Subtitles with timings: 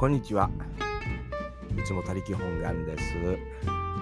[0.00, 0.48] こんにちは。
[1.78, 3.02] いつも他力本願です。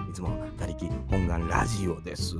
[0.09, 2.37] いつも他力本願ラジオです。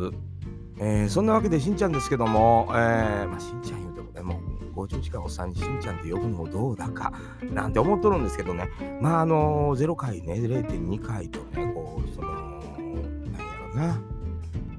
[0.80, 4.40] えーそんなわけでしんちゃんですけども、えーまあ、しんちゃん言うてもね、も
[4.78, 7.12] う50時間おっさんにしんちゃんって呼ぶのもどうだか
[7.52, 8.70] なんて思っとるんですけどね、
[9.02, 12.62] まああの0回ね、0.2回とね、こう、その、なん
[13.46, 14.02] やろな、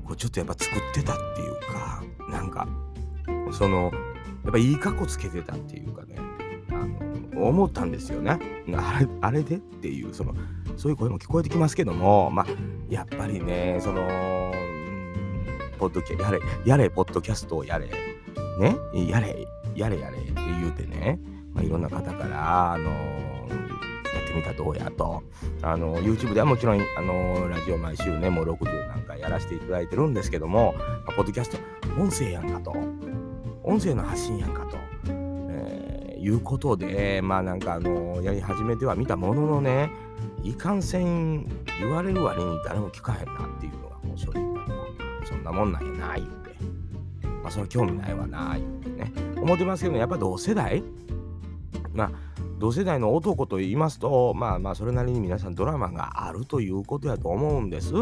[0.05, 2.66] こうちょっとやっぱ作ってたっていうか、なんか、
[3.52, 3.92] その、
[4.42, 6.30] やっぱいい格好つけてたっていうかね、
[7.49, 8.39] 思ったんですよね。
[8.75, 10.35] あれあれでっていう、その、
[10.77, 12.47] そういう声も聞こえてきますけども、まあ、
[12.89, 14.53] やっぱりね、その、
[15.79, 17.87] ポッドキャやれ、やれ、ポッドキャストをやれ、
[18.59, 18.77] ね、
[19.09, 21.19] やれ、やれやれって言うてね、
[21.55, 22.97] まあ、いろんな方から、あのや
[24.21, 25.23] ってみたらどうやと、
[25.63, 30.75] あの YouTube ではもちろん、あのラジオ毎週ね、もう60何回やらせていただいてるんですけども、
[31.07, 31.59] まあポッドキャスト、
[31.99, 32.73] 音声やんかと、
[33.63, 34.77] 音声の発信やんかと、
[36.21, 39.90] いうことで、まあなんかあのやり始めては見たもののね、
[40.43, 44.76] いかんせん言われる割に誰も聞かへんなっていうのがもう正直なとこ
[45.21, 46.41] ろそんなもんなんやな言うて。
[47.43, 49.13] まあそれ興味ないわな言うてね。
[49.41, 50.82] 思ってますけどねやっぱ同世代
[51.95, 52.10] まあ
[52.59, 57.95] 同世代の男と言いますとまあまあそれなりに皆さんドラマがあるということやと思うんです。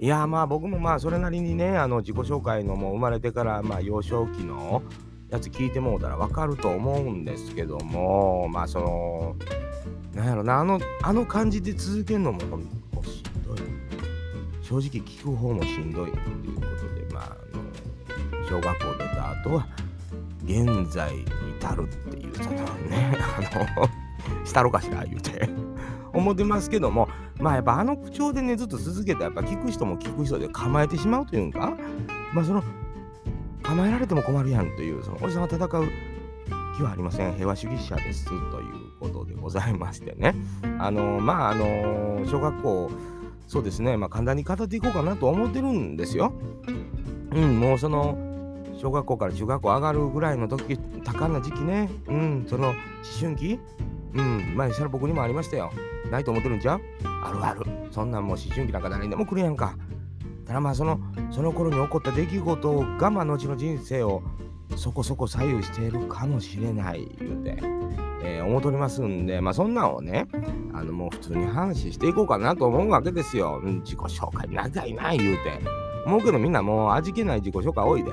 [0.00, 4.82] いやまあ僕もまあそれなりにねあの自己紹介のもう生まれてからまあ幼少期の
[5.30, 9.36] やつ聞いてもうたらわかると思うんですけどもまあその
[10.14, 12.56] なんやろなあのあの感じで続けるのもも
[13.00, 13.80] うしんどい。
[14.62, 19.66] 正直聞く方もしんどいっていうことでまああの小学校出た後は
[20.44, 21.24] 現在に
[21.58, 22.50] 至るっていうその
[22.88, 25.48] ね あのしたろかしら言うて
[26.12, 27.08] 思ってますけども
[27.38, 31.76] まあやっぱあの口調でねずっと続けたらやっぱ聞く人も聞く人で構えてしまうというか
[32.32, 32.62] まあその
[33.70, 35.88] 構えられても困るやんというそのおじさんが戦う
[36.76, 37.34] 気はありません。
[37.34, 38.42] 平和主義者ですという
[38.98, 40.34] ことでございましてね。
[40.80, 42.90] あのまああの小学校
[43.46, 43.96] そうですね。
[43.96, 46.32] まあ簡単に語っていこうかなと思ってるんですよ。
[47.30, 48.18] うんもうその
[48.76, 51.88] 小学校から中学校上がるぐらいの時多感な時期ね。
[52.08, 52.76] うんその思
[53.20, 53.60] 春期。
[54.14, 55.70] うん前それ僕にもありましたよ。
[56.10, 56.80] ないと思ってるんちゃう？
[57.22, 57.62] あるある。
[57.92, 59.76] そんなんもう思春期なんか誰にでも来るやんか。
[60.50, 60.98] ただまあその
[61.30, 64.20] その頃に起こった出来事がまあ後の人生を
[64.76, 67.56] そこそこ左右しているかもしれない言うて、
[68.24, 70.26] えー思っておりますんでまあそんなんをね
[70.74, 75.60] あのもう普通に話していこうかなと思うわけですよ、うん自己紹介長いな言うて。
[76.04, 78.10] 思うけどみんなもう味気ない自己紹介多いで。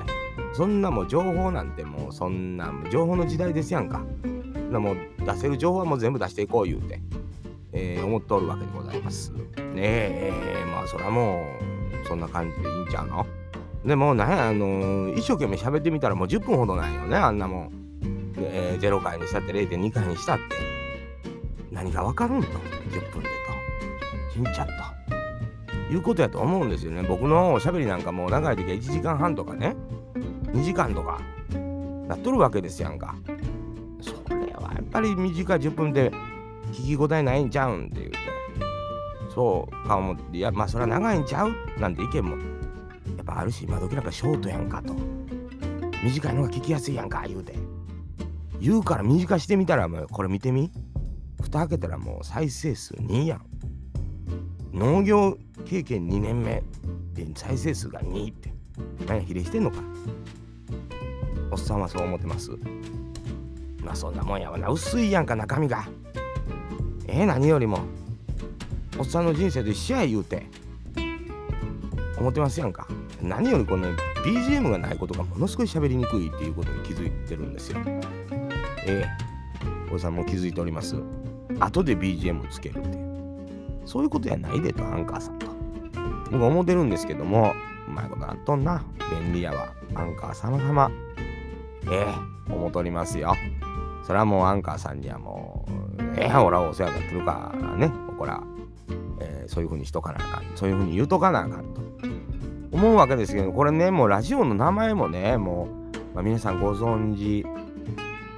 [0.52, 4.00] そんなもう情報なんてもうそんな情報の時代ですやんか。
[4.70, 7.00] なもう出せる情報はもう全部出していこう言うて、
[7.72, 9.32] えー思っておるわけでございます。
[9.32, 9.42] ね
[9.76, 10.32] え
[10.62, 11.42] えまあそれはも
[11.74, 13.26] うそんな感じでいいんちゃうの？
[13.84, 17.72] でもうなんやあのー一生懸命喋ってみたらもう10分ほどなんよねあんなもん、
[18.38, 20.42] えー0回にしたって0.2回にしたって。
[21.70, 24.32] 何がわかるんと？10分でと。
[24.34, 24.72] しんちゃんと
[25.92, 27.02] いうことやと思うんですよね。
[27.02, 29.76] 僕のおしゃべりなんかもう長い時は1時間半とかね。
[30.46, 31.20] 2時間とか。
[32.08, 33.14] なっとるわけですやんか。
[34.00, 36.10] それはやっぱり短い10分で
[36.72, 38.18] 聞き応えないんちゃうんって言うて
[39.34, 41.52] そうか思っていやまあそれは長いんちゃう？
[41.78, 42.36] なんて意見も
[43.16, 44.94] やっぱあるし今時なんかショートやんかと。
[46.02, 47.54] 短いのが聞きやすいやんか言うて。
[48.60, 50.72] 言うから短してみたらもうこれ見てみ？
[51.40, 53.46] 蓋開けたらもう再生数2やん。
[54.72, 56.62] 農業経験2年目
[57.14, 58.52] で再生数が2って。
[59.06, 59.78] 何や比例してんのか？
[61.50, 62.50] おっさんはそう思ってます。
[63.82, 64.68] まあそんなもんやわな。
[64.68, 65.88] 薄いやんか中身が。
[67.06, 67.80] えー、何よりも。
[68.98, 70.46] おっさんの人生と一緒や言うて。
[72.18, 72.88] 思ってますやんか。
[73.22, 73.86] 何よりこの、
[74.24, 77.78] BGM がないことがものすごい喋りにくいっていうことに気づいてるんですよ。
[78.86, 79.08] ええ。
[79.92, 80.96] おじさんも気づいております。
[81.60, 82.98] 後で BGM つけるって。
[83.86, 85.46] そういうことやないでとアンカーさんと。
[86.32, 87.54] 僕思ってるんですけども
[87.86, 88.82] うまいことなっとんな。
[89.22, 89.72] 便利やわ。
[89.94, 90.90] アンカー様様
[91.90, 92.04] え
[92.50, 92.52] え。
[92.52, 93.34] 思っとりますよ。
[94.04, 98.42] それはもうアンカーさんにはもうええ俺はお世話になってるからねこら、
[99.58, 101.80] そういうふうにしとかなあかんそういうふうに言うとかなあかんと
[102.70, 105.68] 思うわけですけどこれねもうラジオの名前もねも
[106.14, 107.44] う、まあ、皆さんご存知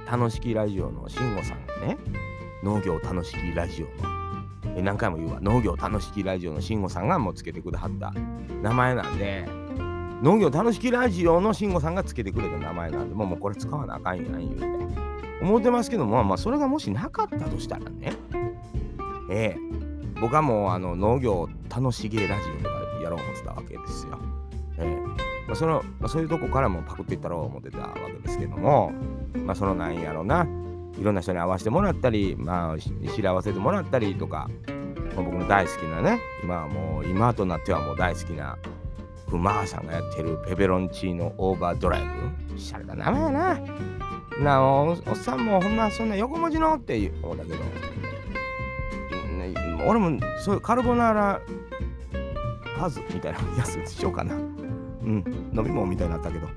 [0.09, 1.97] 楽しきラジオの慎吾さんがね
[2.63, 4.09] 農業楽しきラジオの
[4.75, 8.11] え何回も言うわ農業楽しきラジオの慎吾さんがもうつけてくださった
[8.63, 9.45] 名前なんで
[10.23, 14.65] 農業楽しきラジオの慎吾さんがつけてくれた名前なんでもうもうこれ使わなあかんやん言うて
[15.43, 18.13] 思ってますけどもまあそれがもしなかったとしたらね
[19.29, 19.90] ええ
[20.21, 24.17] 僕はもうあの農業楽しげラジオとかやろう思ってたわけですよ。
[24.77, 24.95] ええ。
[25.47, 28.93] まあ、そのまあ、そういうとこからもパクっていったろう思ってたわけですけども
[29.45, 30.47] まあそのなんやろな。
[30.99, 34.49] いろんな人に会わせてもらったり、まあ、知らわせてもらったりとか、
[35.15, 38.57] まあ、僕の大好きなね今はもう今となってはもう大好きな
[39.29, 42.01] クマーさんがやってるペペロンチーノオーバードライ
[42.49, 42.59] ブ。
[42.59, 43.59] しゃれた名前やな。
[44.41, 47.59] なおおっさんもほんまそんな横文字のって思ったけど、
[49.85, 51.41] 俺もそういうカルボナーラ
[52.77, 54.35] パズみたいなやつしようかな。
[54.35, 55.51] うん。
[55.53, 56.47] 飲み物みたいになったけど。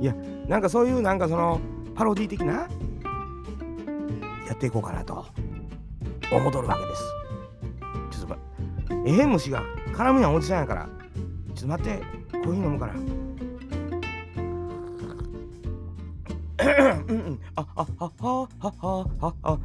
[0.00, 0.14] いや
[0.48, 1.60] なんかそういうなんかその
[1.94, 2.68] パロディ的な
[4.46, 5.26] やっていこうかなと
[6.32, 7.02] 思っとるわけです。
[8.18, 8.40] ちょっと待
[8.94, 9.10] って。
[9.10, 9.62] ええ虫が
[9.92, 10.88] 絡むやんおじさんやから。
[11.54, 12.02] ちょっと待って。
[12.32, 12.94] コーヒー飲むから。
[17.56, 18.68] あああああ
[19.20, 19.58] あああ。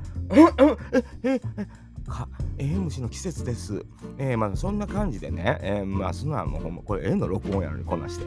[1.23, 1.41] ええ。
[2.05, 3.85] かええ虫の季節です。
[4.17, 8.25] えー、まあそんな感じでね、えー、まあそんなもうほんまこれ絵の録音やのにこんなして。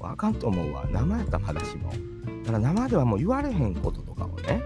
[0.00, 0.86] あかんと思うわ。
[0.90, 1.90] 生やった話も。
[2.44, 4.62] だから生ではもう言われへんこととかをね、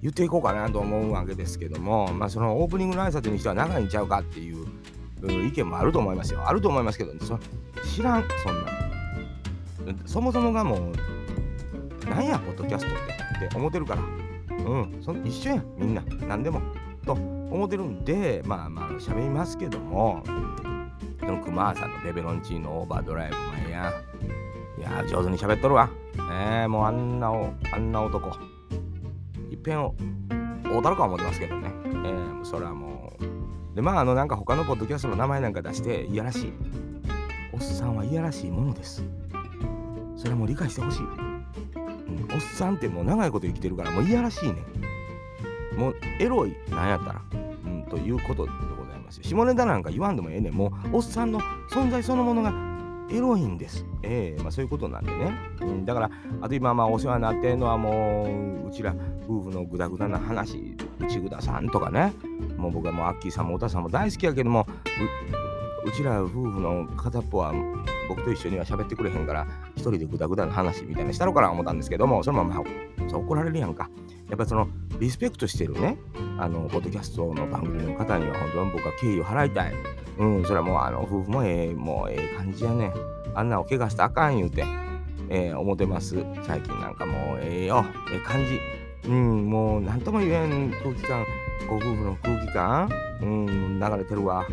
[0.00, 4.66] 言っていこうかなと思うわけですけども、まあそのオープニングの挨拶にしては長いんちゃうかっていう
[5.46, 6.42] 意見もあると思いますよ。
[6.46, 7.38] あると思いますけど、そ
[7.84, 8.72] 知らん、そんな。
[10.06, 14.02] そもそもがもう、なんや、ポッドキャストってって思ってるから。
[14.64, 16.02] うん、そ一緒やん、みんな。
[16.28, 16.60] 何でも。
[17.04, 20.22] と思ってるんで、まあまあ喋りますけども、
[21.20, 23.92] そのクマーさんのペペロンチーノオーバードライブ前や。
[24.78, 25.90] いや上手に喋っとるわ。
[26.16, 28.30] えー、もうあんなお、あんな男。
[29.50, 29.94] いっぺんを、
[30.64, 31.70] 大たるか思ってますけどね。
[31.86, 33.76] えー、それはもう。
[33.76, 36.52] で、まあ、あの、なんか他のポッドキャストの名前なんか出して、いやらしい。
[37.52, 39.04] おっさんはいやらしいものです。
[40.16, 41.02] それはもう理解してほしい。
[41.02, 44.56] うん、おっさんってもう長いこと生きてるから、もういやらしいねん。
[45.76, 51.40] もうエロいなんやったら、うん、ということでございます下ネタなんか言わんでもええねんもうおっさんの
[51.70, 52.72] 存在そのものが
[53.12, 53.84] エロいんです。
[54.02, 55.32] ええー、まあそういうことなんでね。
[55.60, 56.10] うん、だから、
[56.40, 58.94] あと今まあお世話になってるのはもう、うちら
[59.28, 62.12] 夫婦のぐだぐだな話、内ぐださんとかね。
[62.56, 64.66] もう僕はもうアッキーさんもおたさんも大好きやけども、
[65.84, 67.52] うちら夫婦の片っぽは
[68.08, 69.46] 僕と一緒には喋ってくれへんから、
[69.76, 72.64] 一人でぐだぐだな話みたいなしたろかな思ったんですけども、そのまま、
[73.10, 73.90] そう怒られるやんか。
[74.32, 74.66] やっぱその、
[74.98, 75.98] リスペクトしてるね、
[76.38, 79.74] あの、ポッドキャストの番組の方には本当に僕は敬意を払いたい。
[80.18, 82.90] うん、それはもう、あの、夫婦もええ、もうええ感じやね。
[83.34, 84.64] あんなお怪我したらあかん言うて、
[85.28, 86.16] えー、思ってます。
[86.44, 88.58] 最近なんかもうええよ、ええ感じ。
[89.06, 91.26] うん、もう何とも言えん空気感、
[91.68, 92.88] ご夫婦の空気感、
[93.20, 94.46] うん、流れてるわ。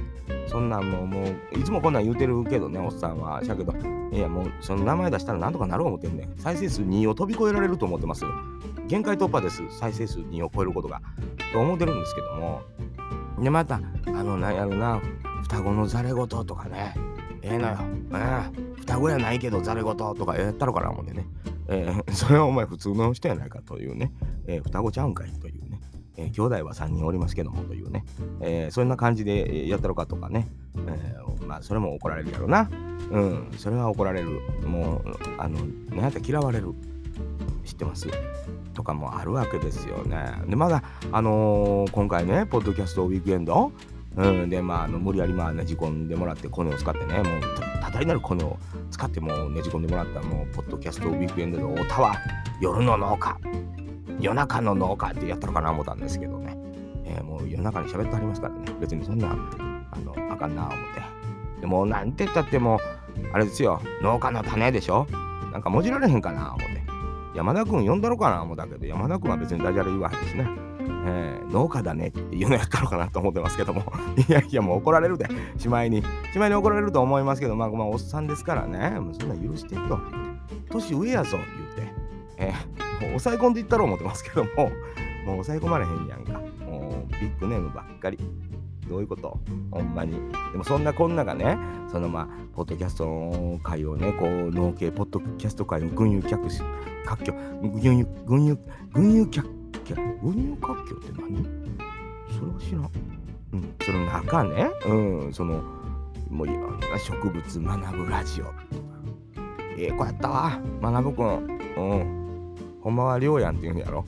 [0.47, 3.41] そんなんもう、もう、いつもこんなん言うてるけどね、おっさんは。
[3.45, 3.73] しゃけど、
[4.11, 6.33] いや、もう、その名前出したらなんとかなる思ってんねん。
[6.37, 8.25] 再生数2を飛び越えられると思ってます。
[8.89, 9.61] 限界突破です。
[9.69, 10.99] 再生数2を超えることが。
[11.53, 12.63] と思ってるんですけども。
[13.39, 14.99] で、また、あの、なんやろな、
[15.43, 16.95] 双子のざれ言とかね。
[17.43, 17.77] ええー、のよ。
[17.81, 18.75] うん。
[18.77, 21.27] 双子やないけどざれ言とかやったのかな思ってね。
[21.67, 24.11] えー、 それはお前普通の人やないかというね。
[24.47, 25.79] えー、双子ちゃうんかいというね。
[26.17, 28.05] えー、兄弟は3人おりますけどもというね。
[28.41, 30.47] えー、そんな感じでやったのかとかね。
[30.75, 32.67] えー、まあ、それも怒られるやろな。
[33.11, 33.51] うん。
[33.55, 34.41] それは怒られる。
[34.67, 35.59] もう、あの、
[35.91, 36.73] なんやったら嫌われる。
[37.63, 38.07] 知ってます？
[38.79, 40.31] とかもあるわけですよね。
[40.47, 40.81] で、まだ、
[41.11, 43.73] あのー、今回ね、ポッドキャストウィークエンド、
[44.15, 47.25] うん、で、まあ、あの無理やりまあねじ込んでもらって、コネを使ってね、もう
[47.81, 48.57] 多大なるコネを
[48.89, 52.15] 使ってもうねじ込んでもらったもう、ポッドキャストウィークエンドのオタワ
[52.61, 53.37] 夜の農家、
[54.21, 56.55] 夜中の農家ってやったのかな思ったんですけどね。
[57.03, 58.61] えー、もう夜中に喋ってありますからね。
[58.79, 59.31] 別にそんな、
[59.91, 60.77] あの、あかんな思っ
[61.57, 61.59] て。
[61.59, 62.79] でも、なんて言ったっても、
[63.33, 65.05] あれですよ、農家の種でしょ？
[65.51, 66.78] なんかもじられへんかな思って。
[67.35, 70.49] 山田君呼んだろかな思ったけど、山田君は別にダジャレ言わへんですね。
[71.05, 73.83] えー、農家だねっていうのやったのかなと思ってますけども、
[74.27, 76.03] いやいや、もう怒られるで、しまいに。
[76.33, 79.99] しまいに怒られると思いますけど、まあ、まあ、おっさんですからね、もうそんな許してと。
[80.71, 81.93] 年上やぞ、言うて。
[82.37, 84.49] えー、もう抑え込んでいったろう思ってますけども、
[85.25, 86.39] もう抑え込まれへんやんか。
[86.65, 88.17] もうビッグネームばっかり。
[88.89, 89.39] どういうこと？
[89.71, 90.13] ほんまに。
[90.51, 91.57] でもそんなこんながね、
[91.91, 96.61] そのまあ、ポッドキャスト界をね、こう、農系ポッドキャスト界の群雄脚し、
[97.05, 98.57] 活況、群雄、群雄、
[98.93, 99.47] 群雄脚、
[100.23, 101.45] 群雄割拠って何？
[102.29, 102.91] それは知らん。
[103.51, 104.93] うん、その中ね、う
[105.29, 105.63] ん、その、
[106.29, 108.45] もういろんな植物学ぶラジオ。
[109.77, 111.59] ええ子やったわ、学ぶくん。
[111.77, 112.55] うん。
[112.81, 114.05] ほんまはりょうやんって言うんやろ。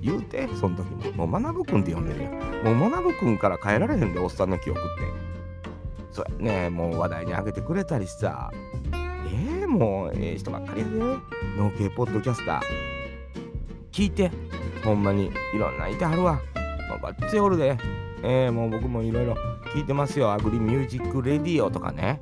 [0.00, 1.12] 言うて、その時に。
[1.12, 2.78] もう学ぶくんって呼んでるやん。
[2.78, 4.90] もう学ぶくんから変えられへんで、おっさんの記憶って。
[6.12, 8.50] そうやね、もう話題にあげてくれたりさ。
[9.28, 10.92] ええー、もう、ええー、人ばっかりやで。
[11.58, 12.60] 農系ポッドキャスター。
[13.92, 14.30] 聞いて。
[14.84, 15.26] ほんまに。
[15.54, 16.34] いろんないてはるわ。
[16.88, 17.76] もうばっちおるで。
[18.22, 19.34] えー、もう僕もいろいろ
[19.74, 20.32] 聞いてますよ。
[20.32, 22.20] アグリミュージックレディオとかね。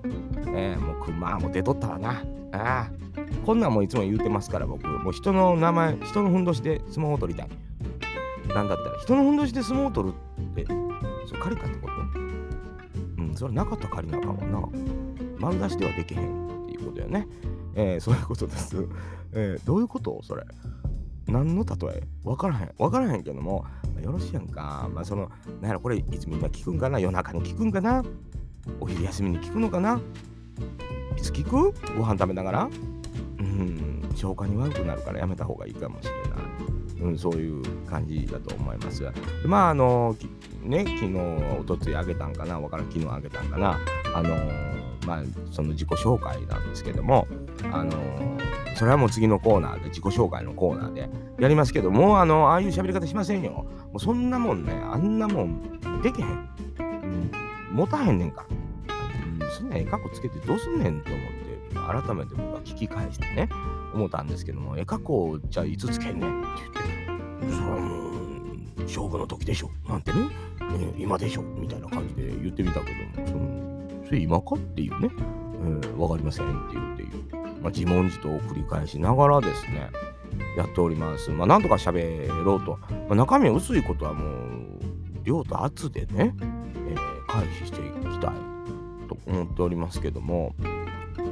[0.57, 2.23] えー、もうクマも出とったわな。
[2.53, 3.04] ああ。
[3.45, 4.89] こんなんもいつも言うてますから僕。
[4.89, 7.49] もう人の名前、人のふんどしでスマホを取りたい。
[8.55, 10.65] なんだったら人のふんどしで相撲を取るって
[11.27, 12.21] それ借りたってこと？
[13.19, 14.69] うんそれなかったら借りなあかんもんな。
[15.39, 17.29] 丸出しではできへんっていうことよね。
[17.75, 18.77] えー、そういうことです、
[19.33, 20.21] えー、どういうこと？
[20.23, 20.45] それ。
[21.27, 22.03] 何の例え？
[22.25, 22.73] 分からへん。
[22.79, 24.89] 分からへんけども、まあ、よろしいやんか。
[24.95, 26.99] まあそのなんやろこれいつみんな聞くんかな？
[26.99, 28.03] 夜中に聞くんかな？
[28.81, 30.01] お昼休みに聞くのかな？
[31.19, 31.75] いつ聞く？
[31.99, 32.71] ご飯食べながら？
[33.45, 34.15] うん。
[34.15, 39.03] 消化に悪くなるからやめた方がいいかもしれない、うん、そういう感じだと思います
[39.45, 40.17] まああの
[40.63, 41.17] ね昨日
[41.59, 42.61] おとついあげたんかな？
[42.61, 42.87] わからん。
[42.87, 43.79] 昨日あげたんかな？
[44.15, 44.37] あの
[45.05, 47.27] まあその自己紹介なんですけども
[47.73, 47.93] あの
[48.77, 51.09] それはもう次のコーナーで自己紹介のコーナーで
[51.41, 53.51] やりますけどもうあのああいう喋り方しませんよ。
[53.51, 57.31] もうそんなもんねあんなもんできへん、うん、
[57.73, 61.34] 持たへんねんか、うん、そんなええかっこつけてどうすんねんと思って。
[61.75, 63.49] 改めて僕は聞き返してね
[63.95, 69.71] 思ったんですけどもええかっこじゃあいつつけんねんって言ってそれはもう勝負の時でしょ。
[69.89, 70.29] なんてね、
[70.61, 71.43] え、今でしょ。
[71.43, 77.11] みたいな感じで言ってみたけどそのそれ今かっていうね、えー、分かりませんっていうっていう、
[77.63, 79.91] まあ、自問自答を繰り返しながらですね
[80.57, 81.31] やっております。
[81.31, 82.79] まあ、なんとか喋ろうと。
[83.09, 84.79] まあ、中身薄いことはもう、
[85.25, 86.35] 量と圧でね、
[86.89, 88.31] えー、回避していきたい
[89.09, 90.55] と思っておりますけども、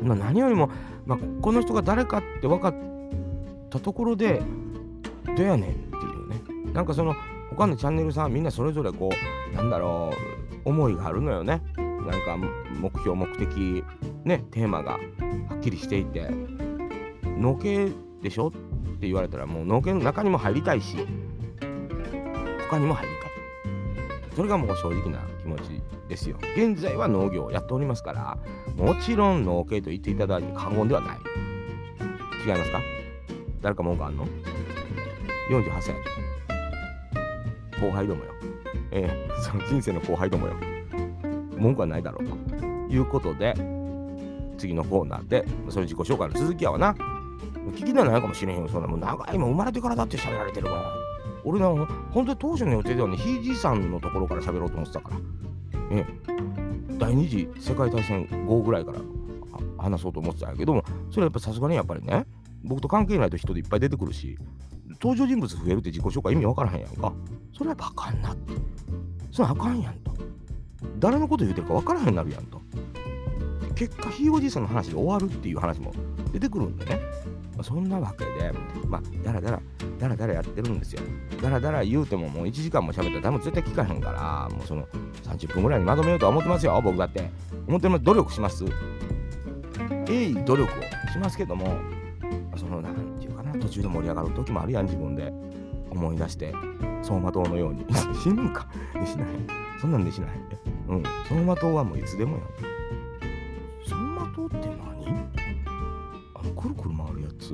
[0.02, 0.70] まあ、何よりも、
[1.06, 2.74] まあ、この人が誰かって分かっ
[3.70, 4.42] たところで、
[5.36, 6.72] どうやねんっていうね。
[6.72, 7.14] なんかその、
[7.50, 9.10] 他のチャンネルさんみんなそれぞれこ
[9.52, 10.10] うなんだろ
[10.64, 11.62] う思いがあるのよね。
[11.76, 12.36] なんか
[12.80, 13.84] 目標目的
[14.24, 14.98] ねテーマがは
[15.56, 16.30] っきりしていて。
[17.42, 17.88] のけ
[18.22, 20.96] でしょって言われたらもうのけの中にも入りたいし
[22.70, 23.32] 他にも入りたい。
[24.36, 26.38] それがもう正直な気持ちですよ。
[26.56, 28.38] 現在は農業をやっておりますから
[28.76, 31.18] もちろん農系と言っていただいて過言ではない
[32.46, 32.80] 違いますか？
[33.60, 34.26] 誰か文句あんの
[35.50, 35.94] ?48 歳
[37.80, 38.30] 後輩どもよ。
[38.90, 40.54] えー、その人生の後輩どもよ。
[41.56, 43.54] 文句はないだろうということで、
[44.58, 46.94] 次のコーナーで、それ自己紹介の続きやわな。
[47.74, 48.68] 聞きではないかもしれへんよ。
[48.68, 50.82] そんなもう長いも生まれてからだって喋られてるもん。
[51.44, 51.68] 俺な、
[52.10, 55.16] 本当に当初の予定ではね、ひいじいさんのところから喋ろうと思ってたから。
[55.92, 56.42] ええ
[57.12, 58.98] 第二次世界大戦後ぐらいから
[59.76, 62.24] 話そうと思ってたんやけども、それはやっぱさすがにやっぱりね、
[62.64, 64.38] 僕と関係ないと人でいっぱい出てくるし、
[64.92, 67.12] 登場人物増えるって自己紹介意味わからへんやんか。
[67.52, 68.54] それはあかんなって。
[69.30, 70.14] それはあかんやんと。
[70.98, 72.62] 誰のこと言うてるか分からへんなるやんと。
[73.82, 75.92] 結果、ひいおじいさんの話で終わるっていう話も
[76.32, 77.00] 出てくるんでね。
[77.56, 78.52] まあ、そんなわけで、
[78.86, 79.60] まあ、だらだら、
[79.98, 81.02] だらだらやってるんですよ。
[81.42, 84.86] だらだら言うてももう1時間も喋ったら多分絶対聞かへんから、もうその
[85.24, 87.28] 30分ぐらいにまとめようとは思ってますよ、僕だって。
[87.66, 88.64] 思ってます、努力します。
[90.06, 91.76] 鋭意努力をしますけども、
[92.56, 95.32] その、なんていうかな、途中で盛り上がる時もあるやん、自分で。
[95.90, 96.54] 思い出して、
[97.02, 97.84] 走馬灯のように
[98.22, 98.66] 死ぬんか
[99.04, 99.26] しない。
[99.80, 100.30] そんなんでしない。
[100.88, 101.02] うん。
[101.02, 102.42] 走馬灯はもういつでもよ。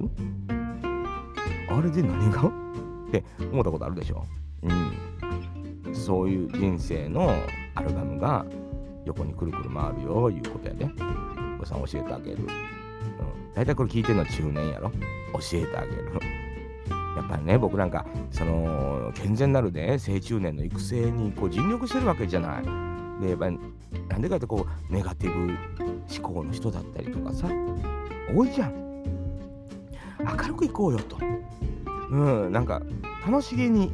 [0.02, 0.08] る
[0.48, 2.48] 回るやつあれで何が？
[2.48, 2.52] っ
[3.10, 4.24] て思ったことあるでしょ？
[4.62, 5.94] うん。
[5.94, 7.34] そういう人生の
[7.74, 8.44] アルバムが
[9.04, 10.88] 横にくるくる回るよ、いうことやで。
[11.60, 12.38] おさん教えてあげる。
[12.38, 12.46] うん。
[13.54, 14.90] 大体これ聞いてんのは中年やろ。
[14.90, 14.98] 教
[15.54, 16.12] えてあげる。
[17.16, 22.64] やっぱりね僕なんかその健全なるね青中年の育成にこう尽力してるわけじゃない。
[23.20, 23.58] でやっぱり
[24.08, 25.52] なんでかってこうネガティブ
[26.20, 27.48] 思考の人だったりとかさ
[28.32, 28.87] 多いじゃん。
[30.36, 31.18] 明るくいこうよと。
[32.10, 32.16] う
[32.48, 32.82] んなんか
[33.26, 33.92] 楽しげに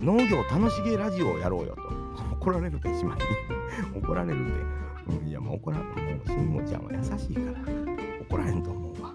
[0.00, 1.82] 農業楽しげラジオをやろうよと。
[2.42, 3.18] 怒られるでしまい
[3.96, 4.82] 怒られるんで。
[5.20, 5.86] うん、いやもう怒らんも
[6.24, 7.58] うしんもちゃんは優しいから
[8.20, 9.14] 怒られんと思うわ。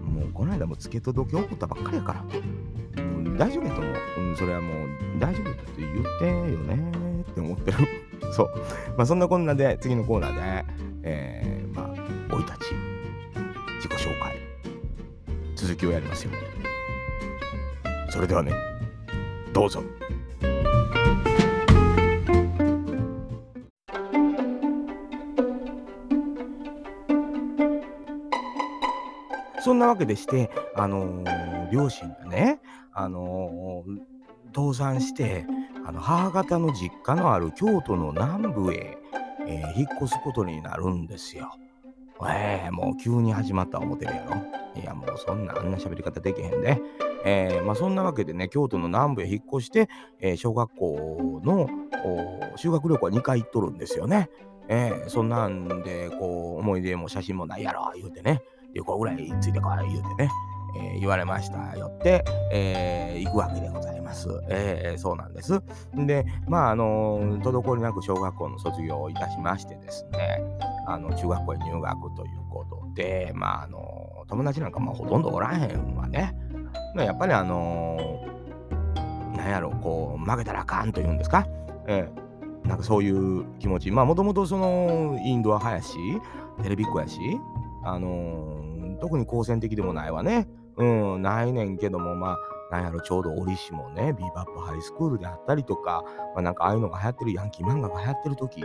[0.00, 3.94] もうこの間も付け届け送ったばっかりやから、もう大丈夫やと思う。
[4.18, 7.78] うん、それはもう大丈夫って言ってよねって思ってる。
[8.32, 8.50] そう。
[8.96, 10.64] まあそんなこんなで次のコーナーで、
[11.02, 11.39] えー、
[15.70, 16.32] 続きをやりますよ。
[18.08, 18.52] それではね、
[19.52, 19.84] どうぞ。
[29.60, 32.60] そんなわけでして、あのー、両親がね、
[32.92, 33.98] あのー、
[34.52, 35.46] 倒産して、
[35.86, 38.98] あの母方の実家のある京都の南部へ、
[39.46, 41.52] えー、引っ越すことになるんですよ。
[42.28, 44.36] えー、もう急に始まった思てるやろ。
[44.80, 46.80] いや、もうそんな、あんな喋り方できへんで。
[47.24, 49.88] えー、まあそんなわけでね、京都の南部へ引っ越して、
[50.20, 51.68] えー、小学校の
[52.56, 54.30] 修学旅行は2回行っとるんですよね。
[54.68, 58.42] えー、そんなんで、こう、思い出も写真もないやろ、言うてね。
[58.74, 60.30] 旅行ぐらいついてこい言うてね、
[60.76, 64.28] えー、言われましたよって、えー、行くわけでございます。
[64.48, 65.60] えー、そうなんです。
[65.94, 70.42] で、まあ、あの滞りなく小学校の卒業をいたしましてですね、
[70.86, 76.34] あの中学校へ入学ということで、まあ、あの友達なんかまあほとんどおらへんわね。
[76.96, 78.26] やっぱりあの
[79.36, 81.46] なんやろ、こう、負けたらあかんというんですか？
[81.86, 83.90] えー、なんかそういう気持ち。
[83.90, 85.96] まあ、もともとその、インドア派やし、
[86.62, 87.18] テレビっ子やし、
[87.84, 90.48] あのー、特に好戦的でもないわね。
[90.80, 92.38] うん、ないねんけども、まあ、
[92.70, 98.62] なんやろ、ちょうど折しもね、ビーバップハイスクールであったりとか、まあ、なんかああいうのが流行ってる、ヤンキー漫画が流行ってる時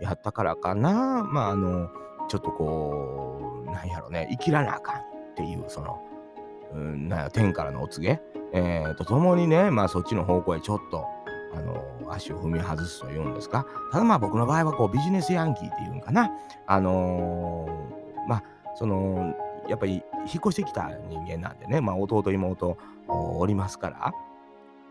[0.00, 1.24] やったからかな。
[1.24, 1.88] まあ、あの、
[2.28, 5.04] ちょっとこう、なんやろね、生きらなあかんっ
[5.36, 6.02] ていう、その、
[6.74, 8.20] うん、なんや、天からのお告げ、
[8.52, 11.06] えー、とともにね、まあそっちの方向へちょっと、
[11.56, 13.64] あの足を踏み外すというんですか。
[13.92, 16.30] ただまあ僕の場合はこうビジネスヤンキーっていうんかな。
[16.66, 18.42] あのー、まあ
[18.74, 19.34] その
[19.68, 20.02] やっぱり引っ
[20.36, 22.76] 越してきた人間なんでね、まあ弟妹
[23.08, 24.12] おりますから、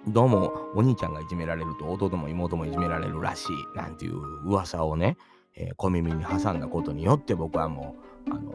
[0.07, 5.17] どうもお兄ちゃんがいじめられると弟も妹もいじめられるらしいなんていう噂をね、
[5.55, 7.95] えー、小耳に挟んだことによって僕はも
[8.27, 8.53] う、あの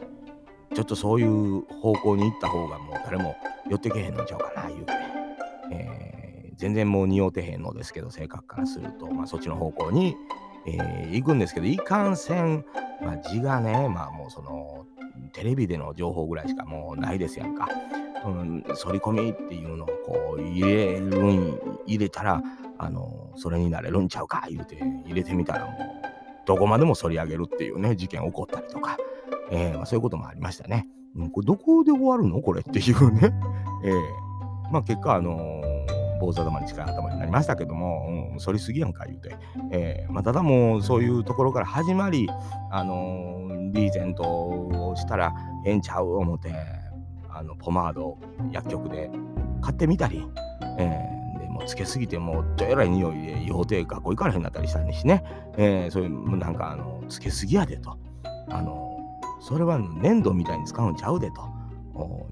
[0.75, 3.35] ちょっとそういう方向に行った方がもう誰も
[3.67, 4.93] 寄ってけへんのちゃうかな言うて、
[5.71, 10.15] えー、全然もう匂うてへんのですけど性格からすると、まあ、そっちの方向に、
[10.67, 12.63] えー、行くんですけどいかんせん、
[13.01, 14.85] まあ、字がねまあもうその
[15.33, 17.67] テレビでの情報ぐらいしかもうないですやんか。
[18.25, 22.43] うん、反り込みっていうのをこう入れるん入れたら
[22.77, 25.73] あのそれになれるんちゃうか言うて入れてみたらもう
[26.45, 28.97] どこまでも反り上げるっていうね事件起こったりとか
[29.51, 30.85] えー、まあ、そういうこともありましたね。
[31.15, 32.41] うん、これどこで終わるの？
[32.41, 33.31] これっていうね。
[33.83, 35.61] えー、まあ結果、あの
[36.19, 39.35] 坊主頭に近い頭になりましたけども、うん、反りすぎやんか言うて。
[39.71, 42.29] えー、まあ、ただもうそういうところから始まり、
[42.71, 45.33] あのー、リーゼントをしたら
[45.65, 46.53] ええんちゃう思て、
[47.31, 48.17] あの、ポマード
[48.51, 49.09] 薬局で
[49.61, 50.25] 買ってみたり、
[50.77, 55.23] えー、でもつけすぎてもうどえらい匂いで予定学校行かれへんなったりしたんでしね、
[55.57, 57.97] えー、そういうなんかあのつけすぎやでと
[58.49, 58.97] あの
[59.41, 61.58] それは粘土みたいに使うんちゃうでと。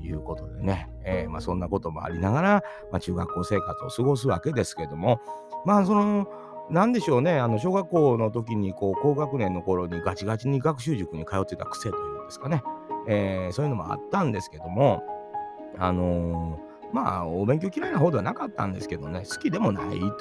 [0.01, 5.19] いうことでね、えー、まあ、そんなこともありながら、まあ、中学校生活を過ごすわけですけども
[5.65, 6.27] まあその
[6.69, 7.39] 何でしょうね。
[7.39, 12.61] あの小学校の時にこう高学年の頃にガチガチに学習塾に通ってた癖というんですかね、
[13.07, 15.01] えー、そういうのもあったんですけども
[15.77, 19.23] あのー、まあお勉強嫌いな方ではなかったんですけどね。
[19.29, 20.11] 好きでもないというね。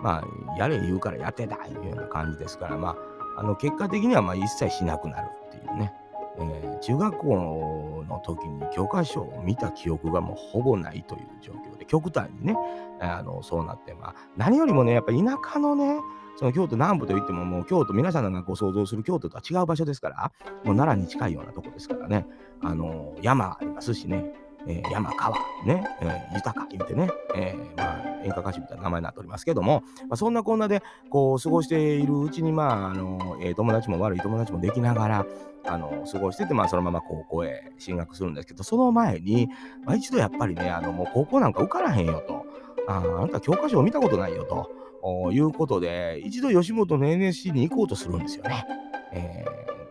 [0.00, 2.90] まあやれ言うからやってたいうような感じですからま
[3.36, 5.92] ああの結果的にはまあ一切しなくなるっていうね
[6.38, 12.56] えー、中学校の時に教科書を見た記憶がもうほぼないという状況で、極端にね、
[13.00, 15.18] あのそうなって、まあ、何よりもね、やっぱ田
[15.52, 16.00] 舎のね、
[16.36, 20.32] その京都南部といっても、もう京都、皆さんがご想像する京都とは違う場所ですから、
[20.64, 22.26] もう奈良に近いようなとこですからね、
[22.62, 24.32] あの山ありますしね、
[24.68, 35.26] えー、山川、ね、えー、豊か言うてね、えー、まあ、演歌歌手みたいな名前になっておりますけども、まあ、そんなこんなで、こう、過ごしているうちに、まあ、あの、えー、友達も悪い友達もできながら、
[35.64, 39.48] あの、過ごしてて、まあ、そのまま高校へ進学するんですけど、その前に、
[39.84, 42.46] まあ、一度やっぱりね、あの、もう高校なんか受からへんよと。
[42.88, 48.64] ああんた教科書を見たことないよということで、一度吉本の NSC に行こうとするんですよね。
[49.12, 49.44] え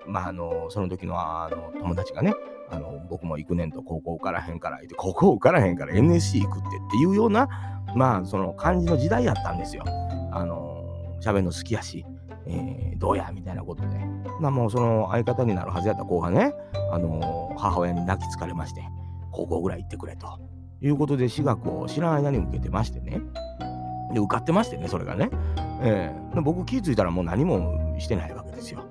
[0.07, 2.33] ー、まあ、あの、その時のあの友達がね、
[2.69, 7.47] あの僕も行くねんと高校受からへんから言って、高校受からへんから NSC 行くってっていうような、
[7.95, 9.83] まあ、その感じの時代やったんですよ。
[10.31, 10.83] あの、
[11.21, 12.05] 喋るの好きやし、
[12.47, 13.87] えー、どうやみたいなことで。
[14.39, 16.53] まあもうその相方になるはずやった子がね、
[16.91, 18.83] あのー、母親に泣きつかれまして、
[19.31, 20.39] 高校ぐらい行ってくれと
[20.81, 23.21] いうことで、私学を知らない間に受けてましてね。
[24.13, 25.29] で、受かってましてね、それがね。
[25.81, 28.85] えー、僕気づいたらもう何もしてないわけですよ。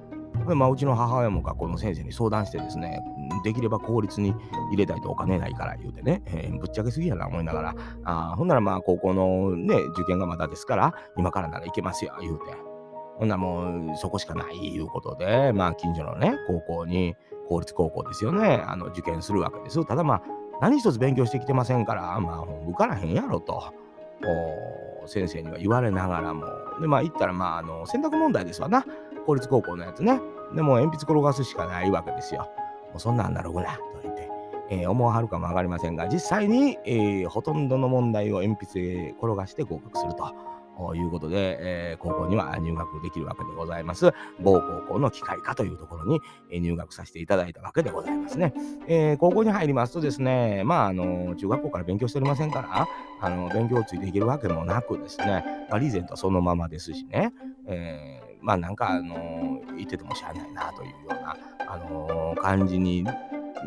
[0.55, 3.01] まあ、うちの母親も学校の先生に相談してですね、
[3.45, 4.35] できれば公立に
[4.71, 12.45] 入れたいとお金ないから言うてね、えー、ぶっちゃけすぎやな思いながら、あほんならまあ高校のね、受験がまだですから、今からなら行けますよ、言うて。
[13.17, 17.17] ほんならもうそこしかないいうことで、まあ近所のね、高校に、
[17.49, 19.85] 公立高校ですよね、あの受験するわけです。
[19.87, 20.23] ただまあ、
[20.61, 23.73] 何一つ勉強してきてませんから、まあ、受からへんやろと。
[25.07, 26.47] 先生には言われながらも。
[26.81, 28.85] で、まあ、行ったら、まあ、あの、選択問題ですわな。
[29.27, 30.21] 公立高校のやつね。
[30.55, 32.49] でも、鉛筆転がすしかないわけですよ。
[32.91, 34.31] もうそんなんなろうな、と言って、
[34.71, 40.55] えー、思わはるかもわかりませんが、実際に、えー、ほとんどの問題を鉛筆で転がして合格すると。
[40.95, 44.13] いうことで、えー、高校には入学できるわけでございます。
[44.41, 46.21] 某高校の機械科というところに
[46.61, 48.53] 入学させていただいたわけでございますね。
[48.89, 52.89] えー、高校に入りますとですね、まあ、あの、中学校から勉強しておりませんから、
[53.21, 57.33] あの、勉強をついていけるわけもなくですね、まあ、リーゼントはそのままですしね、
[57.67, 63.05] えー、まあなんか、あの、言っててもしゃあないなというような、あの感じに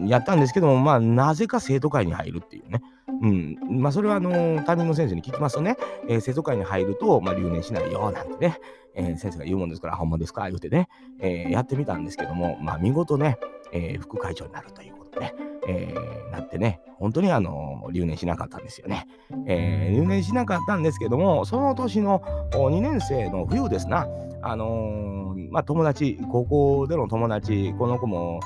[0.06, 2.82] やったんですけども、まあ、なぜか生徒会に入るっていうね。
[3.22, 3.58] うん。
[3.82, 5.76] まあ、それは、あの担任の先生に聞きますとね、
[6.08, 8.60] えー、生徒会に入ると、まあ、留年しないよ、なんてね、
[8.94, 10.88] えー、先生が言うもんですから、ほんまですか言うてね、
[11.20, 13.38] え、やってみたんですけども、まあ、見事ね、
[13.72, 15.34] え、副会長になるということでね、
[15.68, 19.08] えー、なってね、本当にあの、留年しなかったんですよね。
[19.46, 24.08] えー、留年しなかったんですけども、その年の2年生の冬ですな、
[24.42, 28.40] あのー、まあ、友達、高校での友達、この子も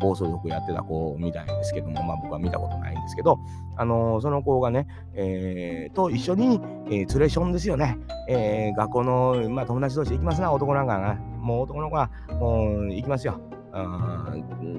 [0.00, 3.38] 暴走族やってた子みたいですけども、まあ、僕は見たことないんですけど、
[3.76, 7.98] あのー、その子がね、えー、と一緒に、えー、ツレションですよね。
[8.28, 11.14] えー、学校の、まあ、友達同士行きますな、男なんかが。
[11.14, 12.10] もう男の子は、
[12.40, 13.40] もう行きますよ。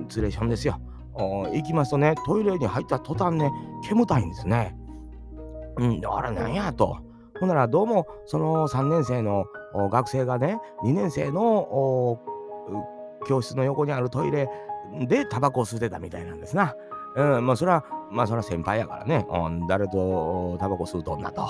[0.09, 0.79] ツレションですよ。
[1.17, 3.51] 行きますとね、トイレに入った途端ね、
[3.87, 4.75] 煙たいんですね。
[5.77, 6.97] うん、あれなんやと。
[7.39, 9.45] ほんならどうもその3年生の
[9.91, 12.19] 学生がね2年生の
[13.27, 14.49] 教室の横にあるトイレ
[15.01, 16.73] でタバコを吸ってたみたいなんですな。
[17.15, 21.47] うん、まあそれはまあそれは先輩やからね、うん、誰とタバコ吸うとんなと。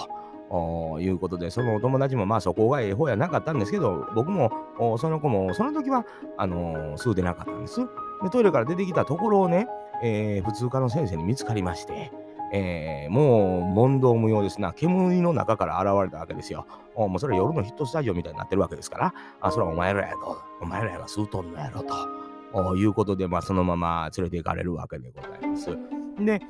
[1.00, 4.52] いうことで、そのお友達もまあそこがええ方やなかったんですけど、僕も
[4.98, 6.06] その子もその時は
[6.38, 7.82] あのー、吸うてなかったんです。
[8.24, 9.68] で、トイレから出てきたところをね、
[10.04, 12.12] えー、普通科の先生に見つかりまして、
[12.54, 14.72] えー、もう問答無用ですな。
[14.72, 16.66] 煙の中から現れたわけですよ。
[16.96, 20.38] もうそれは夜のヒットスタジオみたいになってるわけですから、あ、それはお前らやと。
[20.62, 22.76] お前らが吸うとんのやろと。
[22.78, 25.78] いうことで、まあ、そのまま連れて行かれるわけでございます。
[26.20, 26.42] で、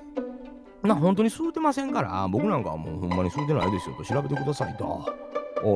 [0.84, 5.28] な、本当に吸うてませんから、僕なんかはもうほんまに吸うてないですよと調べてくださいと。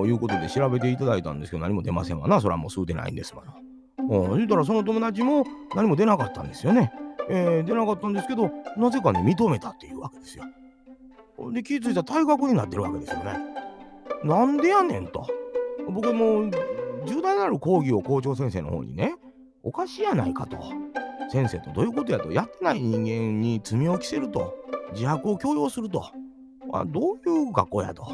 [0.06, 2.40] いうことで調べていただいたんですけど、何も出ませんわな。
[2.40, 3.56] それはもう吸うてないんですわな。
[4.08, 5.44] 言うたらその友達も
[5.76, 6.92] 何も出なかったんですよね。
[7.30, 10.44] えー、出なかったんですけど、なぜかね、認めたっていうわけですよ。
[11.52, 13.40] で、気づいたら退学になってるわけですよね。
[14.24, 15.26] なんでやねんと。
[15.90, 16.50] 僕も
[17.06, 19.16] 重大なる講義を校長先生の方にね、
[19.64, 20.58] おかしいやないかと。
[21.32, 24.54] 先生とどういうことやと、やってない人間に罪を着せると、
[24.94, 26.04] 自白を強要すると。
[26.74, 28.06] あどういう学校やと。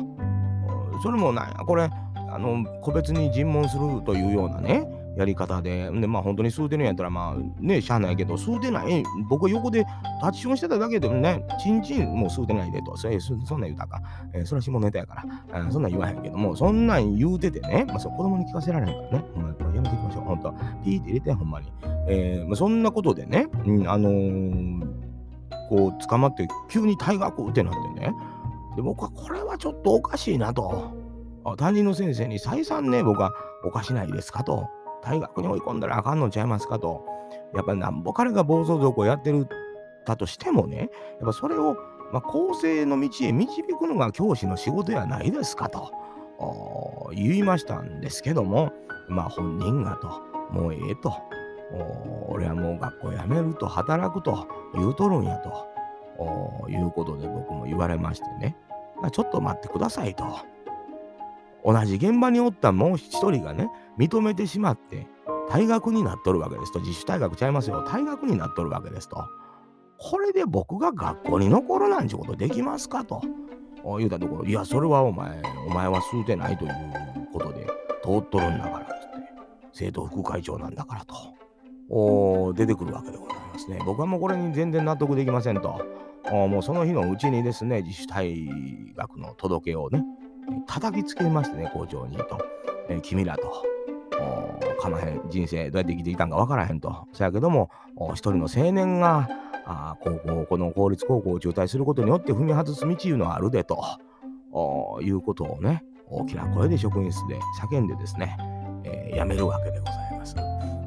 [1.01, 1.89] それもなんや、これ、
[2.29, 9.85] あの、個別に尋問するというようなね、やり方で、で、まあ本当に吸うてるんやったら、まあね、しゃあないけど、吸うてない、僕は横で
[10.21, 14.01] 立ちションしてただけでもね、ちんちんもう吸うてないでと、それそんなん言うたか、
[14.33, 20.53] えー、それは下ネタやから、えそんなん言わへんけども、そんなん言うててね、まあそう子供に聞かせられへんからね、ほんやめていきましょう、ほんと、
[20.83, 21.71] ピーって入れて、ほんまに。
[22.07, 24.87] えー、まあ、そんなことでね、うん、あのー、
[25.69, 28.13] こう、捕まって急に退学ってなってね、
[28.75, 31.07] で、僕はこれはちょっとおかしいなと。
[31.55, 33.31] 担任の先生に再三ね、僕は
[33.63, 34.67] おかしないですかと。
[35.01, 37.05] 大学に追い込んだらあかんのちゃいますかと。
[37.55, 39.47] やっぱりなんぼ彼が暴走族をやってる
[40.05, 41.75] だとしてもね、やっぱそれを、
[42.11, 45.91] まあ、公正の道へ導くのが教師の仕事やないですかと
[47.13, 48.71] 言いましたんですけども、
[49.09, 50.07] まあ本人がと、
[50.51, 51.13] もうええと。
[52.29, 58.55] 俺はもう学校辞めると働くと言うとるんやということで僕も言われましてね、
[59.01, 60.23] まあ、ちょっと待ってくださいと。
[61.67, 65.05] 同じ現場におったもう一人がね、認めてしまって、
[65.49, 66.79] 退学になっとるわけですと。
[66.79, 67.83] 自主退学ちゃいますよ。
[67.85, 69.17] 退学になっとるわけですと。
[69.97, 73.21] これで僕が学校に残るなんちゅうことできますかと。
[73.97, 76.71] 言うたところ、いや、それはお前、お前は吸うてないという
[77.33, 77.67] ことで
[78.01, 78.93] 通っとるんだからって、
[79.73, 81.15] 生徒副会長なんだからと。
[81.89, 83.79] お出てくるわけでございますね。
[83.85, 85.81] 僕はもうこれに全然納得できませんと。
[86.29, 90.03] もうその日のうちにですね、自主退学の届けをね、
[90.65, 92.37] 叩きつけましてね、校長にと。
[92.89, 93.63] え君らと。
[94.79, 97.07] かまへん人生どうやって生きてきたんか分からへんと。
[97.13, 97.69] そやけども、
[98.13, 99.27] 一人の青年が
[99.65, 103.99] あ高校、この公立高校を中退することによって踏み外す道いうのはあるでと
[105.01, 108.37] いうことをね、大きな声で職員室で叫んでですね、
[108.85, 110.35] えー、やめるわけでございます。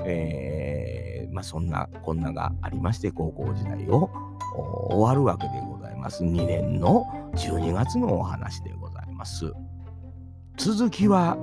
[0.07, 4.11] えー、まあ、そんなこんながありまして、高校時代を
[4.89, 6.25] 終わるわけでございます。
[6.25, 8.80] 2年の12月のお話でござい
[9.21, 9.53] ます。
[10.57, 11.37] 続きは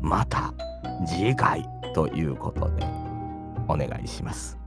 [0.00, 0.54] また
[1.06, 1.62] 次回
[1.94, 2.86] ということで
[3.68, 4.58] お願いします。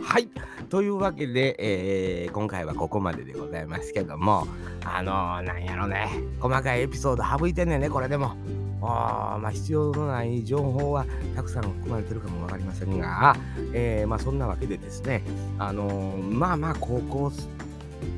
[0.00, 0.28] はい。
[0.68, 4.46] というわけで、えー、今回はここまででございますけども、
[4.84, 6.08] あのー、なんやろね、
[6.38, 8.36] 細かいエピソード省いてんねんね、これでも。
[8.82, 13.36] あまあ、必要のない情報はたくさん含まれてるかも分かりませんが、
[13.72, 15.22] えー、まあ、そんなわけでですね、
[15.58, 17.32] あのー、まあまあ高校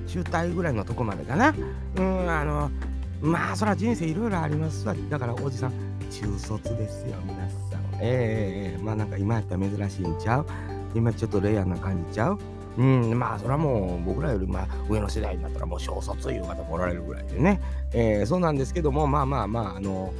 [0.06, 1.54] 中退ぐらいのとこまでかな。
[1.96, 2.70] うん、あの
[3.22, 4.94] まあそら人生いろいろありますわ。
[5.08, 5.72] だからおじさん、
[6.10, 7.80] 中卒ですよ、皆さん。
[8.02, 10.46] ええー、まあなんか今やったら珍しいんちゃう？
[10.94, 12.38] 今ちょっとレアな感じちゃう？
[12.80, 17.60] うん、まあそれはもう僕らよりまあ上の世代になったらもう小卒いう方もおられるぐらいでね、
[17.92, 20.14] えー、そうなんですけどもまあまあまああの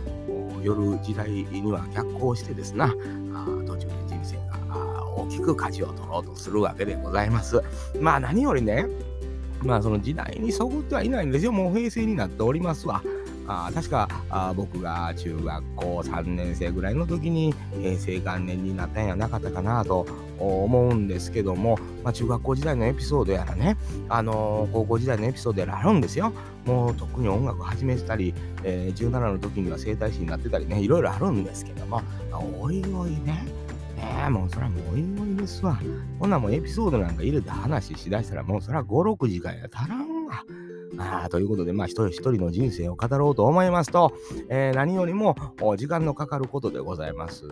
[0.62, 7.62] 夜時代には逆行してですなあ途中で人生が大きく舵を取ろうとするわけでございます。
[7.99, 8.87] まあ何よりね
[9.62, 13.03] まあその時代にそぐってはいないんですよもう平成になっておりますわ。
[13.50, 20.06] あ確かあ僕が中学校3年生ぐらいの時に平成元年になったんやなかったかなと
[20.38, 23.76] 思うんですけども、まあ、中学校時代のエピソードやらね、
[24.08, 26.32] あのー、高校時代のエピソードやらあるんですよ。
[26.64, 32.02] もう特に音楽始めてたり、えー、17の時には整体師になってたりね、いろいろあるんですけども、
[32.58, 33.46] おいおいね、
[33.96, 35.78] ねえ、もうそれはもうおいおいですわ。
[36.18, 40.10] ほんなもうエピソードなんか入れて話しだしたらもうそれは5、6時間や足らん。
[41.00, 44.12] あということで、まあ、一人一人の人生を語ろうと思いますと、
[44.48, 45.34] えー、何よりも
[45.76, 47.46] 時間のかかることでございます。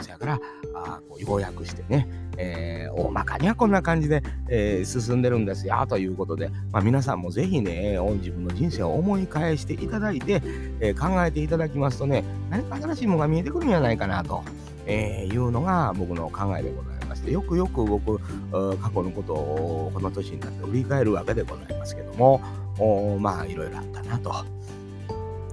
[0.00, 0.40] そやから、
[0.74, 10.42] あこう要約してね、えー、大まかにはこんな感じで、えー、進んでるんですよということで、まあ、皆さんもぜひね、自分の人生を思い返していただいて、
[10.80, 14.42] えー、考えていただきますとね、何か新しいものが見えてくるんじゃないかなと、
[14.86, 17.28] えいうのが僕の考えでございます。
[17.30, 22.40] よくよく僕、過去のことをこの年になって振り返るわけでございますけども、
[22.78, 24.32] おまあいろいろあったなと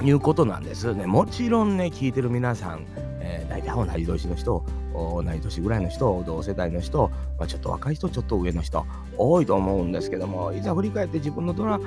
[0.04, 1.06] いうことなんですね。
[1.06, 2.86] もちろんね、聞いてる皆さん、
[3.22, 7.10] えー、大体同じ年の人、同じ年ぐらいの人、同世代の人、
[7.40, 8.86] まあ、ちょっと若い人、ちょっと上の人、
[9.18, 11.80] 多いと思うんですけども、いざ振り返って自分のドラ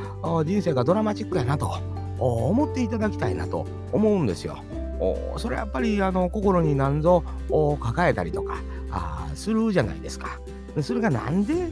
[0.45, 1.79] 人生がドラマチックやなと
[2.19, 4.57] 思っていただきたいなと思うんですよ。
[4.99, 7.23] おそれはやっぱりあの心に何ぞ
[7.79, 8.55] 抱えたりとか
[8.91, 10.41] あするじゃないですか。
[10.81, 11.69] それがなんで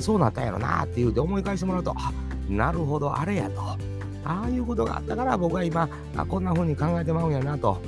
[0.00, 2.12] そうなったんやろなっていうで思い返してもらうと、あ
[2.48, 3.60] なるほど、あれやと。
[4.28, 7.80] ああいうことがあったから僕は今あこんな風に考えてまうんやなと。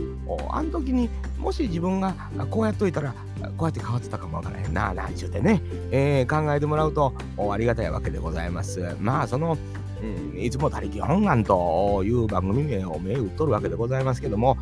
[0.50, 2.14] あの時にもし自分が
[2.48, 3.12] こうやっといたら
[3.56, 4.94] こうやって変わってたかもわからへんな。
[4.94, 8.96] なんちゅうてね、えー、考えてもらうとありがたいわけでございます。
[9.00, 9.58] まあその
[10.00, 14.56] うん、いつも他力本願という番組名を銘打っとるわけでございますけども、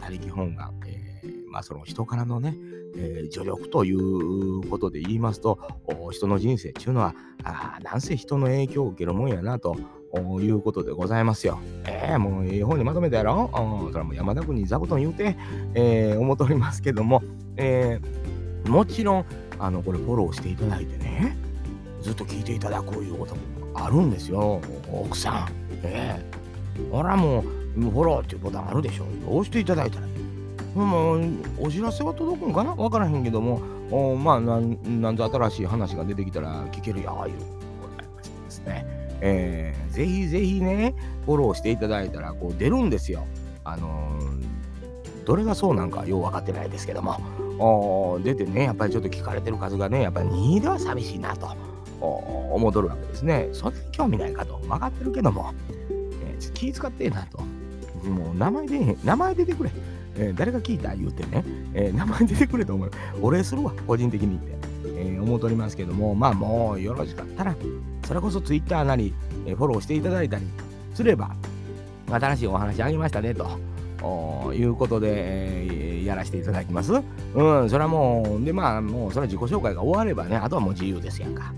[0.00, 2.56] 他力本願、えー、まあその人からのね、
[2.96, 5.58] えー、助力ということで言いますと、
[6.10, 9.76] 人の人生っていうのは、あなんせ人の影響を受けるもんやなと
[10.40, 11.58] いうことでございますよ。
[11.86, 13.50] ええー、もうええ方にまとめたやろ？
[13.52, 13.58] そ
[13.92, 15.36] れはもう山田君に座布団言うて、
[15.74, 17.22] えー、思っておりますけども、
[17.56, 19.24] えー、もちろん、
[19.58, 21.36] あの、これフォローしていただいてね、
[22.00, 23.40] ずっと聞いていただくいうことも
[23.74, 24.60] あるんですよ、
[24.92, 25.48] 奥さん。
[25.82, 26.20] え
[26.76, 26.90] えー。
[26.90, 27.40] ほらも
[27.76, 29.06] う、フォローっていうボタンあるでしょ？
[29.26, 30.06] 押していただいたら。
[30.74, 31.22] もう
[31.60, 32.74] お知らせは届くんかな？
[32.74, 33.60] 分からへんけども、
[33.90, 37.34] おまあなん、なんぞ新しい話が出てきたら聞けるよ、いう
[37.80, 38.84] ございましてですね。
[39.20, 43.24] えー、ぜひぜひね、フォローしていただいたら、こう出るんですよ。
[43.62, 47.18] あのー、どれがそうなんかよう分かってないですけども、
[47.58, 51.48] お出てね、やっぱりちょっと聞かれてる数がね、やっぱり2では寂しいなと
[52.00, 53.48] 思うとるわけですね。
[53.52, 55.54] そんなに興味ないかと分かってるけども、
[56.24, 57.38] えー、気使ってえなと。
[58.04, 59.70] もう名前で名前出てくれ。
[60.16, 62.90] えー、誰が聞いた言うてね、えー、名前出てくれと思う。
[63.20, 64.74] お礼するわ、個人的にって。
[64.96, 67.56] えー、思うとりますけども、まあもうよろしかったら、
[68.06, 69.14] それこそ Twitter なり、
[69.46, 70.46] えフォローしていただいたり
[70.94, 71.34] すれば、
[72.10, 73.58] 新しいお話あげましたね、と。
[74.54, 76.92] いうことで、えー、やらせていただきます。
[76.92, 81.54] うん、それはもう、で、まあ、もう、それは自己紹介が終わればね、あとはもう自由ですやんか。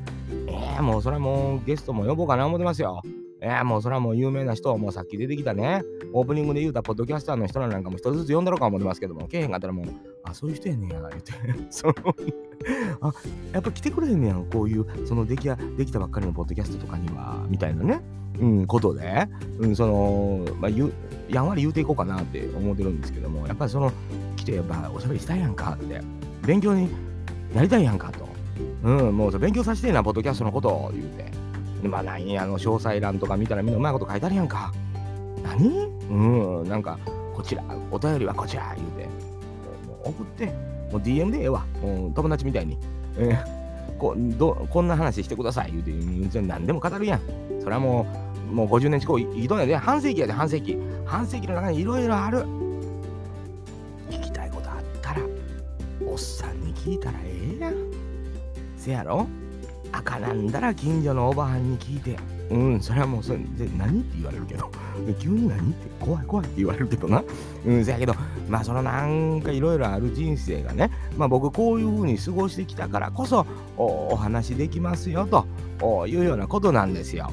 [0.47, 3.03] ええー、もう、それはもう、ゲストも呼ぼうかな思ってますよ。
[3.47, 9.87] えー、もうそれはもう有名な人は、もうさっき出てきたね、オープニングで言うたポッドキャスターの人なんかも一人ずつ呼んだろうか思ってますけども、けえへんかったらもう、
[10.25, 11.33] あ、そういう人やねんや、言って、
[11.71, 11.95] その
[13.03, 13.15] あ、
[13.53, 18.01] やっぱ来てくれへんねやん、こういう、その出来や、できたばっかりのポッドキャストとかには、みたいなね、
[18.41, 19.29] うん、ことで、
[19.61, 20.93] うん、その、まあ、ゆ
[21.29, 23.93] やんわり言うていこうかなって思ってるんですけども、やっぱりその、
[24.35, 26.01] 来て、やっぱおしゃべりしたいやんかって、
[26.45, 26.89] 勉強に
[27.55, 28.27] なりたいやんかと。
[28.83, 31.46] うん、もう勉強させてえな、ポッドキャストのことを言うて。
[31.87, 32.33] まあ何？
[32.35, 34.73] や、あの、詳細欄とか見たらみんなうまいこと書いてあるやんか。
[35.43, 35.87] 何？
[36.11, 36.99] うん、なんか、
[37.35, 39.05] こちら、お便りはこちら、言うて。
[39.87, 40.53] もう送って、も
[40.95, 41.65] う DM でええわ。
[41.83, 42.79] もう友達みたいに。
[43.19, 47.21] えー、こどこんな話してください、言うて、何でも語るやん。
[47.61, 48.07] それはも
[48.51, 50.79] う、もう50年近く生きとんやで、半世紀やで、半世紀。
[51.05, 52.45] 半世紀の中にいろいろある。
[54.11, 55.21] 聞きたいことあったら、
[56.07, 57.75] おっさんに聞いたらええやん。
[58.77, 59.27] せやろ？
[59.97, 62.19] 赤なんだら近所のおばはんに聞いて、
[62.51, 64.71] うん、それはもうそれで何って言われるけど、
[65.19, 67.23] 急に何って怖い怖いって言われるけどな。
[67.65, 68.15] うん、そやけど、
[68.49, 77.31] まあそのなんかいろいろある人生がね、まあ僕こういう風に過ごしてきたからこそお話できますよというようなことなんですよ。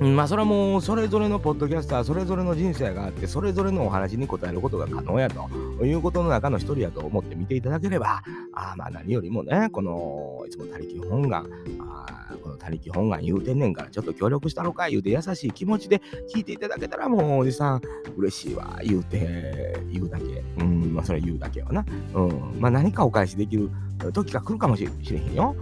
[0.00, 5.46] まあそれはもうそれぞれのポッドキャスターそれぞれの人生があってそれぞれのお話に答えることが可能やと
[5.80, 11.46] ということの中の一人やと思って見ていただければあまあ何よりもねこのいつも他力本願
[11.80, 16.02] あこの他力本願言うてんねんからちょっと協力したのか言うて優しい気持ちで
[16.34, 17.80] 聞いていただけたらもうおじさん
[18.14, 20.24] 嬉しいわ言うて言うだけ。
[20.58, 21.82] うんまあそれ言うだけはな。
[22.12, 23.70] うんまあ何かお返しできる
[24.12, 25.56] 時が来るかもしれへんよ。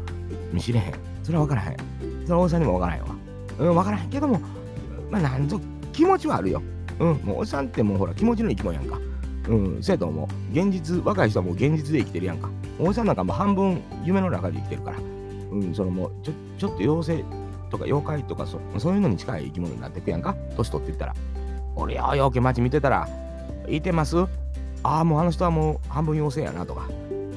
[0.53, 0.95] 見知れへん。
[1.23, 1.77] それは分からへん。
[2.25, 3.09] それはおじさんにも分からへんわ。
[3.61, 4.41] うん、分からへんけども、
[5.13, 5.61] まあ、なんと
[5.93, 6.61] 気持ちはあるよ。
[6.99, 8.99] うん、もうおじさんってもうほら気持ちの生き物やんか。
[9.49, 10.53] うん、せやと思う。
[10.53, 12.51] 現実、若い人はもう現実で生きてるやんか。
[12.79, 14.99] おじさんなんかもう半分夢の中で生きてるから。
[15.51, 17.25] うん、そのもうちょちょっと妖精
[17.71, 20.37] とか妖怪とかそそういうのに近い生き物になっていくやんか。
[20.57, 21.15] 年取っていったら。
[21.77, 23.09] 俺よ、よけ街見てたら、
[23.69, 24.17] いてます？
[24.83, 26.89] ああ、もうあの人はもう半分妖精やなとか。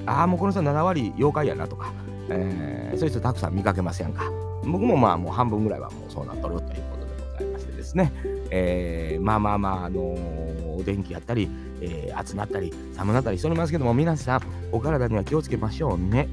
[0.05, 1.93] ああ、もうこの人7割妖怪やなとか。
[2.29, 4.23] えー、そういう人たくさん見かけますやんか。
[4.63, 8.11] 僕もまあもう半分ぐらいはもうそうなっとるということでございましてですね、
[8.51, 11.49] えー、まあまあまあ、あのー、お天気やったり、
[11.81, 16.27] えー、暑なったり寒なったりしておりますけども皆さんお体には気をつけましょうね。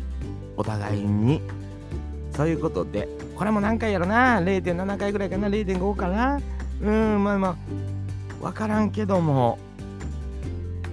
[0.56, 1.40] お互いに。
[2.36, 6.40] そういうことでこれも何回やろな？0.7回ぐらいかな？0.5かな
[6.82, 7.56] うんまあまあ
[8.40, 9.58] 分からんけども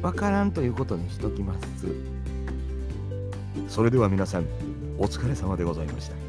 [0.02, 1.88] 分からんということにしときます。
[3.68, 4.46] それでは皆さん
[4.98, 6.25] お疲れ様でございました。